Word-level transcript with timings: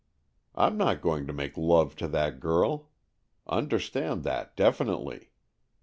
Fm 0.57 0.77
not 0.77 0.99
going 0.99 1.27
to 1.27 1.31
make 1.31 1.55
love 1.55 1.95
to 1.97 2.07
that 2.07 2.39
girl. 2.39 2.89
Understand 3.45 4.23
that 4.23 4.55
definitely. 4.57 5.29